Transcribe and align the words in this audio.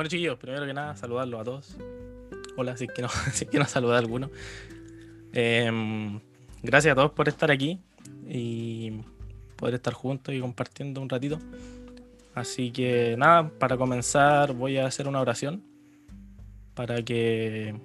Bueno, 0.00 0.08
chiquillos, 0.08 0.38
primero 0.38 0.64
que 0.64 0.72
nada, 0.72 0.96
saludarlos 0.96 1.40
a 1.42 1.44
todos. 1.44 1.76
Hola, 2.56 2.74
si 2.74 2.84
es 2.84 2.90
que 2.90 3.02
no, 3.02 3.08
si 3.34 3.44
que 3.44 3.58
no 3.58 3.66
saluda 3.66 3.96
a 3.96 3.98
alguno. 3.98 4.30
Em, 5.34 6.18
gracias 6.62 6.92
a 6.92 6.94
todos 6.94 7.10
por 7.10 7.28
estar 7.28 7.50
aquí 7.50 7.78
y 8.26 8.92
poder 9.56 9.74
estar 9.74 9.92
juntos 9.92 10.34
y 10.34 10.40
compartiendo 10.40 11.02
un 11.02 11.08
ratito. 11.10 11.38
Así 12.34 12.70
que 12.70 13.14
nada, 13.18 13.50
para 13.50 13.76
comenzar 13.76 14.54
voy 14.54 14.78
a 14.78 14.86
hacer 14.86 15.06
una 15.06 15.20
oración 15.20 15.62
para 16.72 17.02
que 17.02 17.78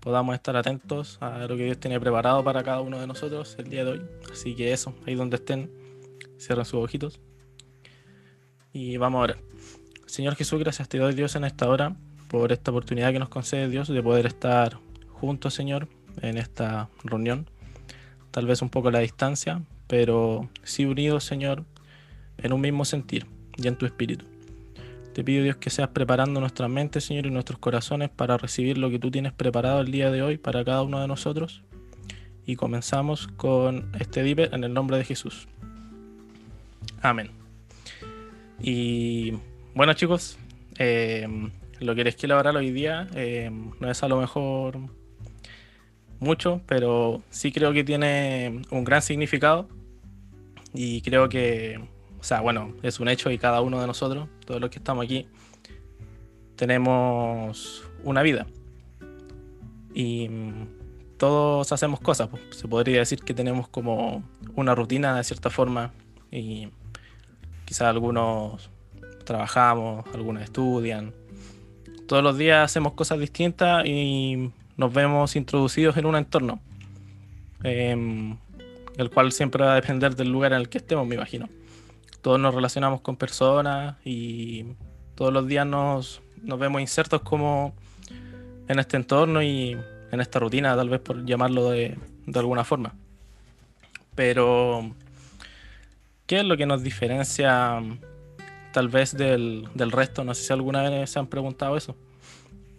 podamos 0.00 0.34
estar 0.34 0.56
atentos 0.56 1.18
a 1.20 1.40
lo 1.40 1.58
que 1.58 1.64
Dios 1.64 1.78
tiene 1.78 2.00
preparado 2.00 2.42
para 2.42 2.62
cada 2.62 2.80
uno 2.80 2.98
de 2.98 3.06
nosotros 3.06 3.54
el 3.58 3.68
día 3.68 3.84
de 3.84 3.90
hoy. 3.90 4.02
Así 4.32 4.54
que 4.56 4.72
eso, 4.72 4.94
ahí 5.06 5.14
donde 5.14 5.36
estén, 5.36 5.70
cierren 6.38 6.64
sus 6.64 6.82
ojitos. 6.82 7.20
Y 8.72 8.96
vamos 8.96 9.18
a 9.18 9.22
orar. 9.24 9.50
Señor 10.10 10.34
Jesús, 10.34 10.58
gracias 10.58 10.88
te 10.88 10.98
doy 10.98 11.14
Dios 11.14 11.36
en 11.36 11.44
esta 11.44 11.68
hora 11.68 11.94
por 12.26 12.50
esta 12.50 12.72
oportunidad 12.72 13.12
que 13.12 13.20
nos 13.20 13.28
concede 13.28 13.68
Dios 13.68 13.86
de 13.86 14.02
poder 14.02 14.26
estar 14.26 14.76
juntos, 15.08 15.54
Señor, 15.54 15.86
en 16.20 16.36
esta 16.36 16.88
reunión. 17.04 17.48
Tal 18.32 18.44
vez 18.44 18.60
un 18.60 18.70
poco 18.70 18.88
a 18.88 18.90
la 18.90 18.98
distancia, 18.98 19.62
pero 19.86 20.50
sí 20.64 20.84
unidos, 20.84 21.22
Señor, 21.22 21.64
en 22.38 22.52
un 22.52 22.60
mismo 22.60 22.84
sentir 22.84 23.28
y 23.56 23.68
en 23.68 23.76
tu 23.76 23.86
espíritu. 23.86 24.24
Te 25.14 25.22
pido 25.22 25.44
Dios 25.44 25.58
que 25.58 25.70
seas 25.70 25.90
preparando 25.90 26.40
nuestra 26.40 26.66
mente, 26.66 27.00
Señor, 27.00 27.26
y 27.26 27.30
nuestros 27.30 27.60
corazones 27.60 28.10
para 28.10 28.36
recibir 28.36 28.78
lo 28.78 28.90
que 28.90 28.98
tú 28.98 29.12
tienes 29.12 29.32
preparado 29.32 29.80
el 29.80 29.92
día 29.92 30.10
de 30.10 30.22
hoy 30.22 30.38
para 30.38 30.64
cada 30.64 30.82
uno 30.82 31.00
de 31.00 31.06
nosotros. 31.06 31.62
Y 32.46 32.56
comenzamos 32.56 33.28
con 33.28 33.92
este 34.00 34.24
dipe 34.24 34.52
en 34.52 34.64
el 34.64 34.74
nombre 34.74 34.96
de 34.96 35.04
Jesús. 35.04 35.46
Amén. 37.00 37.30
Y 38.60 39.34
bueno 39.74 39.92
chicos, 39.94 40.38
eh, 40.78 41.26
lo 41.80 41.94
que 41.94 42.04
les 42.04 42.16
quiero 42.16 42.38
hablar 42.38 42.56
hoy 42.56 42.70
día 42.70 43.08
eh, 43.14 43.50
no 43.80 43.90
es 43.90 44.02
a 44.02 44.08
lo 44.08 44.20
mejor 44.20 44.78
mucho, 46.18 46.60
pero 46.66 47.22
sí 47.30 47.52
creo 47.52 47.72
que 47.72 47.84
tiene 47.84 48.62
un 48.70 48.84
gran 48.84 49.02
significado 49.02 49.68
y 50.74 51.00
creo 51.02 51.28
que 51.28 51.80
o 52.20 52.22
sea, 52.22 52.42
bueno, 52.42 52.74
es 52.82 53.00
un 53.00 53.08
hecho 53.08 53.30
y 53.30 53.38
cada 53.38 53.62
uno 53.62 53.80
de 53.80 53.86
nosotros, 53.86 54.28
todos 54.44 54.60
los 54.60 54.68
que 54.68 54.78
estamos 54.78 55.04
aquí, 55.04 55.26
tenemos 56.54 57.82
una 58.04 58.20
vida. 58.20 58.46
Y 59.94 60.28
mm, 60.28 61.16
todos 61.16 61.72
hacemos 61.72 61.98
cosas. 62.00 62.28
Pues. 62.28 62.42
Se 62.50 62.68
podría 62.68 62.98
decir 62.98 63.20
que 63.22 63.32
tenemos 63.32 63.68
como 63.68 64.22
una 64.54 64.74
rutina 64.74 65.16
de 65.16 65.24
cierta 65.24 65.48
forma. 65.48 65.92
Y 66.30 66.68
quizás 67.64 67.88
algunos 67.88 68.70
trabajamos, 69.24 70.04
algunos 70.14 70.42
estudian. 70.42 71.12
Todos 72.06 72.22
los 72.22 72.36
días 72.36 72.64
hacemos 72.64 72.94
cosas 72.94 73.18
distintas 73.18 73.84
y 73.86 74.50
nos 74.76 74.92
vemos 74.92 75.36
introducidos 75.36 75.96
en 75.96 76.06
un 76.06 76.16
entorno. 76.16 76.60
Em, 77.62 78.36
el 78.96 79.10
cual 79.10 79.32
siempre 79.32 79.64
va 79.64 79.72
a 79.72 79.74
depender 79.76 80.16
del 80.16 80.30
lugar 80.30 80.52
en 80.52 80.60
el 80.60 80.68
que 80.68 80.78
estemos, 80.78 81.06
me 81.06 81.14
imagino 81.14 81.48
todos 82.20 82.38
nos 82.38 82.54
relacionamos 82.54 83.00
con 83.00 83.16
personas 83.16 83.96
y 84.04 84.64
todos 85.14 85.32
los 85.32 85.46
días 85.46 85.66
nos, 85.66 86.20
vemos 86.36 86.80
insertos 86.80 87.22
como 87.22 87.74
en 88.68 88.78
este 88.78 88.96
entorno 88.96 89.42
y 89.42 89.76
en 90.12 90.20
esta 90.20 90.38
rutina, 90.38 90.76
tal 90.76 90.88
vez 90.88 91.00
por 91.00 91.24
llamarlo 91.24 91.70
de, 91.70 91.98
alguna 92.34 92.64
forma. 92.64 92.94
Pero, 94.14 94.94
¿qué 96.26 96.40
es 96.40 96.44
lo 96.44 96.56
que 96.56 96.66
nos 96.66 96.82
diferencia 96.82 97.82
tal 98.72 98.88
vez 98.88 99.16
del, 99.16 99.68
del, 99.74 99.92
resto? 99.92 100.24
No 100.24 100.34
sé 100.34 100.44
si 100.44 100.52
alguna 100.52 100.88
vez 100.88 101.10
se 101.10 101.18
han 101.18 101.26
preguntado 101.26 101.76
eso. 101.76 101.96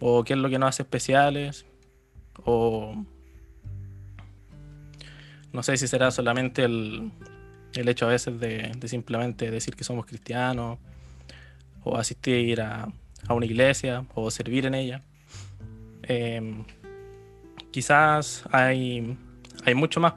¿O 0.00 0.24
qué 0.24 0.32
es 0.32 0.38
lo 0.38 0.48
que 0.48 0.58
nos 0.58 0.70
hace 0.70 0.82
especiales? 0.82 1.64
¿O 2.44 2.96
no 5.52 5.62
sé 5.62 5.76
si 5.76 5.86
será 5.86 6.10
solamente 6.10 6.64
el, 6.64 7.12
el 7.74 7.88
hecho 7.88 8.06
a 8.06 8.10
veces 8.10 8.38
de, 8.40 8.72
simplemente 8.86 9.50
decir 9.50 9.74
que 9.76 9.84
somos 9.84 10.06
cristianos 10.06 10.78
o 11.84 11.96
asistir 11.96 12.60
a, 12.60 12.88
una 13.28 13.46
iglesia 13.46 14.04
o 14.14 14.30
servir 14.32 14.66
en 14.66 14.74
ella. 14.74 15.02
Em, 16.02 16.64
quizás 17.70 18.42
hay, 18.50 19.16
hay 19.64 19.74
mucho 19.74 20.00
más. 20.00 20.14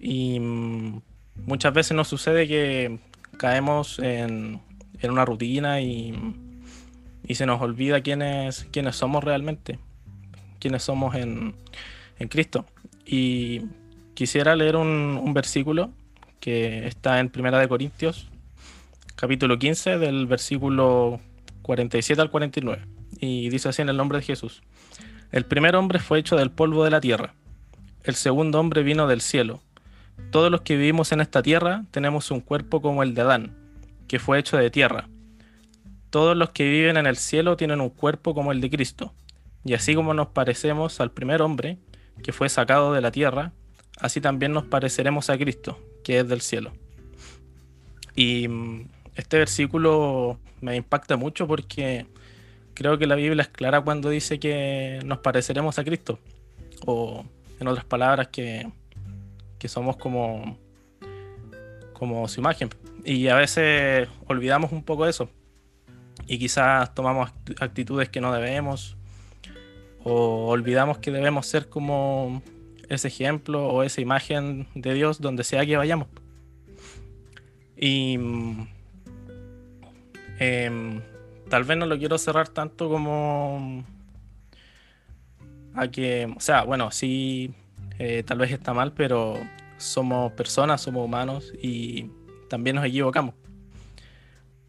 Y 0.00 0.40
mm, 0.40 1.02
muchas 1.44 1.74
veces 1.74 1.94
nos 1.94 2.08
sucede 2.08 2.48
que 2.48 2.98
caemos 3.38 3.98
en, 3.98 4.60
una 5.02 5.24
rutina 5.24 5.80
y, 5.80 6.14
se 7.30 7.46
nos 7.46 7.60
olvida 7.60 8.00
quiénes, 8.00 8.66
quiénes 8.70 8.96
somos 8.96 9.22
realmente, 9.22 9.78
quiénes 10.58 10.82
somos 10.82 11.14
en, 11.14 11.54
Cristo. 12.28 12.64
Y 13.04 13.62
quisiera 14.14 14.56
leer 14.56 14.76
un, 14.76 15.20
un 15.22 15.34
versículo 15.34 15.90
que 16.40 16.86
está 16.86 17.20
en 17.20 17.28
Primera 17.28 17.58
de 17.58 17.68
Corintios, 17.68 18.28
capítulo 19.16 19.58
15, 19.58 19.98
del 19.98 20.26
versículo 20.26 21.20
47 21.62 22.22
al 22.22 22.30
49. 22.30 22.84
Y 23.20 23.48
dice 23.48 23.68
así 23.68 23.82
en 23.82 23.88
el 23.88 23.96
nombre 23.96 24.18
de 24.18 24.24
Jesús. 24.24 24.62
El 25.32 25.44
primer 25.44 25.74
hombre 25.76 25.98
fue 25.98 26.18
hecho 26.18 26.36
del 26.36 26.50
polvo 26.50 26.84
de 26.84 26.90
la 26.90 27.00
tierra. 27.00 27.34
El 28.04 28.14
segundo 28.14 28.60
hombre 28.60 28.82
vino 28.82 29.06
del 29.08 29.20
cielo. 29.20 29.60
Todos 30.30 30.50
los 30.50 30.62
que 30.62 30.76
vivimos 30.76 31.12
en 31.12 31.20
esta 31.20 31.42
tierra 31.42 31.84
tenemos 31.90 32.30
un 32.30 32.40
cuerpo 32.40 32.82
como 32.82 33.02
el 33.02 33.14
de 33.14 33.22
Adán, 33.22 33.56
que 34.08 34.18
fue 34.18 34.38
hecho 34.38 34.56
de 34.56 34.70
tierra. 34.70 35.08
Todos 36.10 36.36
los 36.36 36.50
que 36.50 36.68
viven 36.68 36.96
en 36.96 37.06
el 37.06 37.16
cielo 37.16 37.56
tienen 37.56 37.80
un 37.80 37.90
cuerpo 37.90 38.34
como 38.34 38.52
el 38.52 38.60
de 38.60 38.70
Cristo. 38.70 39.12
Y 39.64 39.74
así 39.74 39.94
como 39.94 40.14
nos 40.14 40.28
parecemos 40.28 41.00
al 41.00 41.10
primer 41.10 41.42
hombre, 41.42 41.78
que 42.22 42.32
fue 42.32 42.48
sacado 42.48 42.92
de 42.92 43.00
la 43.00 43.10
tierra, 43.10 43.52
así 43.98 44.20
también 44.20 44.52
nos 44.52 44.64
pareceremos 44.64 45.28
a 45.30 45.38
Cristo, 45.38 45.78
que 46.04 46.20
es 46.20 46.28
del 46.28 46.40
cielo. 46.40 46.72
Y 48.14 48.48
mm, 48.48 48.88
este 49.14 49.38
versículo 49.38 50.38
me 50.60 50.76
impacta 50.76 51.16
mucho 51.16 51.46
porque 51.46 52.06
creo 52.74 52.98
que 52.98 53.06
la 53.06 53.14
Biblia 53.16 53.42
es 53.42 53.48
clara 53.48 53.80
cuando 53.80 54.10
dice 54.10 54.38
que 54.38 55.00
nos 55.04 55.18
pareceremos 55.18 55.78
a 55.78 55.84
Cristo. 55.84 56.18
O 56.86 57.24
en 57.58 57.68
otras 57.68 57.84
palabras, 57.84 58.28
que, 58.28 58.70
somos 59.64 59.96
como, 59.96 60.58
como 61.92 62.28
su 62.28 62.40
imagen. 62.40 62.70
Y 63.04 63.28
a 63.28 63.36
veces 63.36 64.08
olvidamos 64.26 64.72
un 64.72 64.82
poco 64.82 65.06
eso. 65.06 65.28
Y 66.26 66.38
quizás 66.38 66.94
tomamos 66.94 67.30
actitudes 67.60 68.08
que 68.08 68.20
no 68.20 68.32
debemos. 68.32 68.96
O 70.02 70.48
olvidamos 70.48 70.98
que 70.98 71.10
debemos 71.10 71.46
ser 71.46 71.68
como 71.68 72.42
ese 72.88 73.08
ejemplo 73.08 73.66
o 73.66 73.82
esa 73.82 74.00
imagen 74.00 74.68
de 74.74 74.94
Dios 74.94 75.20
donde 75.20 75.44
sea 75.44 75.66
que 75.66 75.76
vayamos. 75.76 76.08
Y 77.76 78.14
em, 80.38 81.02
tal 81.48 81.64
vez 81.64 81.76
no 81.76 81.86
lo 81.86 81.98
quiero 81.98 82.18
cerrar 82.18 82.48
tanto 82.48 82.88
como 82.88 83.84
a 85.74 85.88
que, 85.88 86.32
o 86.34 86.40
sea, 86.40 86.62
bueno, 86.64 86.90
sí, 86.90 87.52
eh, 87.98 88.22
tal 88.24 88.38
vez 88.38 88.50
está 88.52 88.74
mal, 88.74 88.92
pero 88.92 89.38
somos 89.78 90.32
personas, 90.32 90.80
somos 90.80 91.04
humanos 91.04 91.52
y 91.62 92.10
también 92.48 92.76
nos 92.76 92.84
equivocamos. 92.84 93.34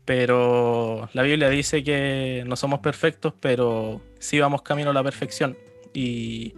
Pero 0.06 1.10
la 1.14 1.22
Biblia 1.24 1.50
dice 1.50 1.84
que 1.84 2.44
no 2.48 2.56
somos 2.56 2.80
perfectos, 2.80 3.34
pero 3.42 4.02
sí 4.20 4.40
vamos 4.40 4.62
camino 4.62 4.92
a 4.92 4.94
la 4.94 5.04
perfección. 5.04 5.58
Y 5.94 6.54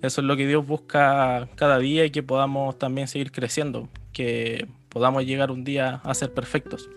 eso 0.00 0.20
es 0.20 0.26
lo 0.26 0.36
que 0.36 0.46
Dios 0.46 0.64
busca 0.66 1.48
cada 1.56 1.78
día 1.78 2.04
y 2.04 2.10
que 2.10 2.22
podamos 2.22 2.78
también 2.78 3.08
seguir 3.08 3.32
creciendo, 3.32 3.88
que 4.12 4.68
podamos 4.90 5.24
llegar 5.24 5.50
un 5.50 5.64
día 5.64 6.02
a 6.04 6.14
ser 6.14 6.32
perfectos. 6.32 6.88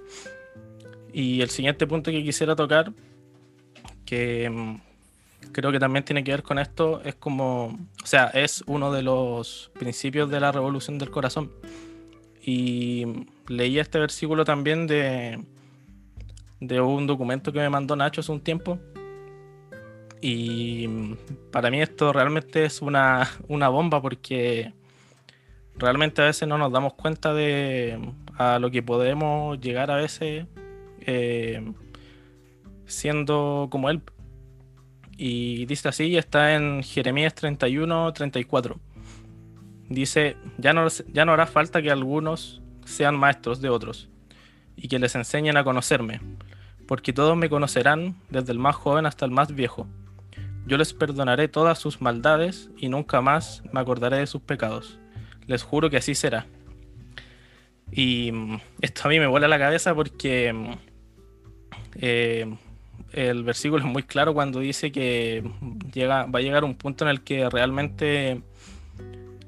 Y 1.11 1.41
el 1.41 1.49
siguiente 1.49 1.87
punto 1.87 2.11
que 2.11 2.23
quisiera 2.23 2.55
tocar, 2.55 2.93
que 4.05 4.49
mm, 4.49 4.81
creo 5.51 5.71
que 5.71 5.79
también 5.79 6.05
tiene 6.05 6.23
que 6.23 6.31
ver 6.31 6.43
con 6.43 6.59
esto, 6.59 7.01
es 7.03 7.15
como, 7.15 7.77
o 8.03 8.05
sea, 8.05 8.27
es 8.27 8.63
uno 8.67 8.91
de 8.91 9.03
los 9.03 9.71
principios 9.77 10.29
de 10.29 10.39
la 10.39 10.51
revolución 10.51 10.97
del 10.97 11.09
corazón. 11.11 11.51
Y 12.41 13.05
leí 13.47 13.77
este 13.79 13.99
versículo 13.99 14.45
también 14.45 14.87
de, 14.87 15.43
de 16.59 16.81
un 16.81 17.07
documento 17.07 17.51
que 17.51 17.59
me 17.59 17.69
mandó 17.69 17.95
Nacho 17.95 18.21
hace 18.21 18.31
un 18.31 18.41
tiempo, 18.41 18.79
y 20.21 20.87
para 21.51 21.69
mí 21.69 21.81
esto 21.81 22.11
realmente 22.11 22.65
es 22.65 22.81
una, 22.81 23.29
bomba 23.47 24.01
porque 24.01 24.73
realmente 25.75 26.21
a 26.21 26.25
veces 26.25 26.47
no 26.47 26.57
nos 26.57 26.71
damos 26.71 26.93
cuenta 26.93 27.33
de 27.33 27.99
a 28.37 28.59
lo 28.59 28.71
que 28.71 28.81
podemos 28.81 29.59
llegar 29.59 29.91
a 29.91 29.95
veces 29.95 30.45
eh, 31.01 31.71
siendo 32.85 33.67
como 33.69 33.89
él. 33.89 34.01
Y 35.17 35.65
dice 35.65 35.89
así, 35.89 36.15
está 36.15 36.53
en 36.55 36.83
Jeremías 36.83 37.33
31, 37.33 38.13
34. 38.13 38.79
Dice, 39.89 40.37
ya 40.57 40.73
no, 40.73 40.87
ya 41.11 41.25
no 41.25 41.33
hará 41.33 41.47
falta 41.47 41.81
que 41.81 41.89
algunos 41.89 42.61
sean 42.85 43.17
maestros 43.17 43.59
de 43.59 43.69
otros 43.69 44.09
y 44.75 44.87
que 44.87 44.99
les 44.99 45.15
enseñen 45.15 45.57
a 45.57 45.63
conocerme, 45.63 46.21
porque 46.87 47.13
todos 47.13 47.35
me 47.35 47.49
conocerán, 47.49 48.15
desde 48.29 48.51
el 48.51 48.59
más 48.59 48.75
joven 48.75 49.05
hasta 49.07 49.25
el 49.25 49.31
más 49.31 49.53
viejo. 49.53 49.87
Yo 50.67 50.77
les 50.77 50.93
perdonaré 50.93 51.47
todas 51.47 51.79
sus 51.79 52.01
maldades 52.01 52.69
y 52.77 52.89
nunca 52.89 53.21
más 53.21 53.63
me 53.71 53.79
acordaré 53.79 54.17
de 54.17 54.27
sus 54.27 54.41
pecados. 54.41 54.99
Les 55.47 55.63
juro 55.63 55.89
que 55.89 55.97
así 55.97 56.13
será. 56.13 56.45
Y 57.91 58.31
mm, 58.31 58.59
esto 58.81 59.01
a 59.05 59.09
mí 59.09 59.19
me 59.19 59.27
vuela 59.27 59.47
la 59.47 59.57
cabeza 59.57 59.95
porque 59.95 60.53
mm, 60.53 60.71
eh, 61.95 62.57
el 63.13 63.43
versículo 63.43 63.85
es 63.85 63.91
muy 63.91 64.03
claro 64.03 64.33
cuando 64.33 64.59
dice 64.59 64.91
que 64.91 65.43
llega, 65.93 66.25
va 66.25 66.39
a 66.39 66.41
llegar 66.41 66.63
un 66.63 66.75
punto 66.75 67.05
en 67.05 67.09
el 67.09 67.21
que 67.21 67.49
realmente 67.49 68.41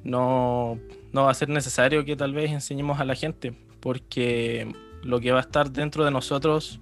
no, 0.03 0.79
no 1.11 1.23
va 1.23 1.31
a 1.31 1.33
ser 1.33 1.49
necesario 1.49 2.05
que 2.05 2.15
tal 2.15 2.33
vez 2.33 2.51
enseñemos 2.51 2.99
a 2.99 3.05
la 3.05 3.15
gente, 3.15 3.53
porque 3.79 4.73
lo 5.03 5.19
que 5.19 5.31
va 5.31 5.39
a 5.39 5.41
estar 5.41 5.71
dentro 5.71 6.05
de 6.05 6.11
nosotros 6.11 6.79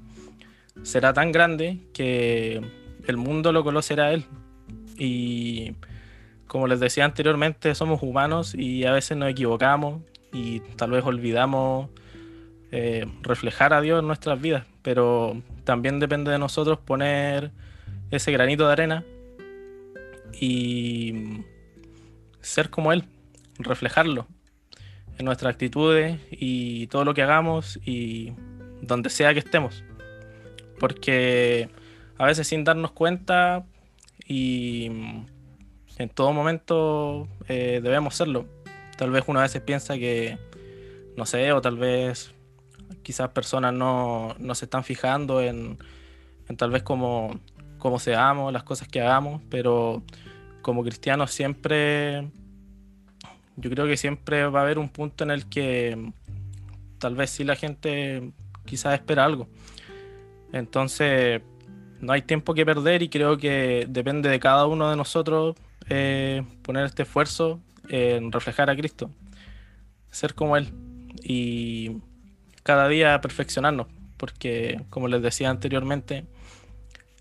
será 0.84 1.14
tan 1.14 1.32
grande 1.32 1.80
que 1.94 2.62
el 3.08 3.18
mundo 3.18 3.52
lo 3.52 3.64
conocerá 3.64 4.06
a 4.06 4.14
él. 4.14 4.26
Y 4.98 5.74
como 6.48 6.68
les 6.68 6.80
decía 6.80 7.06
anteriormente, 7.06 7.74
somos 7.76 8.02
humanos 8.02 8.56
y 8.56 8.86
a 8.86 8.92
veces 8.92 9.18
nos 9.18 9.30
equivocamos 9.30 10.02
y 10.32 10.60
tal 10.76 10.92
vez 10.92 11.04
olvidamos 11.04 11.90
eh, 12.72 13.06
reflejar 13.22 13.74
a 13.74 13.82
Dios 13.82 14.00
en 14.00 14.08
nuestras 14.08 14.42
vidas, 14.42 14.66
pero 14.82 15.42
también 15.68 16.00
depende 16.00 16.32
de 16.32 16.40
nosotros 16.40 16.80
poner 16.80 17.52
ese 18.10 18.32
granito 18.32 18.66
de 18.66 18.72
arena 18.72 19.04
y 20.40 21.44
ser 22.40 22.70
como 22.70 22.94
Él, 22.94 23.04
reflejarlo 23.60 24.28
en 25.18 25.26
nuestras 25.26 25.52
actitudes 25.52 26.22
y 26.32 26.88
todo 26.88 27.04
lo 27.04 27.14
que 27.14 27.22
hagamos 27.22 27.82
y 27.86 28.32
donde 28.82 29.10
sea 29.10 29.34
que 29.34 29.40
estemos. 29.40 29.84
Porque 30.80 31.70
a 32.18 32.26
veces 32.26 32.48
sin 32.48 32.64
darnos 32.64 32.92
cuenta 32.92 33.66
y 34.26 34.86
en 35.98 36.10
todo 36.14 36.32
momento 36.32 37.28
eh, 37.50 37.82
debemos 37.84 38.16
serlo. 38.16 38.46
Tal 38.96 39.12
vez 39.12 39.26
uno 39.28 39.40
a 39.40 39.44
veces 39.44 39.62
piensa 39.64 39.96
que, 39.96 40.38
no 41.18 41.26
sé, 41.26 41.52
o 41.52 41.60
tal 41.60 41.76
vez 41.76 42.34
quizás 43.04 43.30
personas 43.30 43.74
no, 43.74 44.36
se 44.54 44.66
están 44.66 44.84
fijando 44.84 45.42
en, 45.42 45.78
tal 46.58 46.72
vez 46.72 46.84
cómo, 46.84 47.40
cómo 47.78 48.00
seamos, 48.00 48.52
las 48.54 48.64
cosas 48.64 48.88
que 48.88 49.02
hagamos, 49.02 49.42
pero 49.50 50.04
como 50.62 50.84
cristianos 50.84 51.32
siempre, 51.32 52.30
yo 53.56 53.70
creo 53.70 53.86
que 53.86 53.98
siempre 53.98 54.48
va 54.48 54.60
a 54.60 54.64
haber 54.64 54.80
un 54.80 54.90
punto 54.90 55.24
en 55.24 55.32
el 55.32 55.48
que 55.48 56.12
tal 57.00 57.16
vez 57.16 57.30
sí 57.30 57.44
la 57.44 57.56
gente 57.56 58.32
quizás 58.66 58.94
espera 58.94 59.26
algo. 59.26 59.48
Entonces, 60.52 61.42
no 62.00 62.14
hay 62.14 62.22
tiempo 62.22 62.54
que 62.54 62.66
perder 62.66 63.02
y 63.04 63.10
creo 63.10 63.38
que 63.38 63.86
depende 63.90 64.30
de 64.30 64.40
cada 64.40 64.66
uno 64.68 64.90
de 64.90 64.96
nosotros 64.96 65.56
eh, 65.90 66.44
poner 66.62 66.86
este 66.86 67.04
esfuerzo 67.04 67.60
en 67.90 68.32
reflejar 68.32 68.70
a 68.70 68.76
Cristo, 68.76 69.10
ser 70.12 70.34
como 70.34 70.58
Él 70.58 70.74
y 71.24 72.02
cada 72.68 72.90
día 72.90 73.22
perfeccionarnos, 73.22 73.88
porque 74.18 74.82
como 74.90 75.08
les 75.08 75.22
decía 75.22 75.50
anteriormente, 75.50 76.26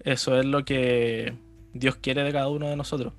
eso 0.03 0.37
es 0.37 0.45
lo 0.45 0.65
que 0.65 1.35
Dios 1.73 1.95
quiere 1.95 2.25
de 2.25 2.33
cada 2.33 2.49
uno 2.49 2.69
de 2.69 2.75
nosotros, 2.75 3.13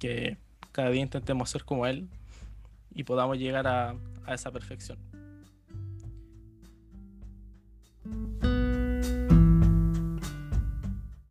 que 0.00 0.36
cada 0.72 0.90
día 0.90 1.00
intentemos 1.00 1.48
ser 1.48 1.62
como 1.62 1.86
Él 1.86 2.08
y 2.92 3.04
podamos 3.04 3.38
llegar 3.38 3.68
a, 3.68 3.94
a 4.26 4.34
esa 4.34 4.50
perfección. 4.50 4.98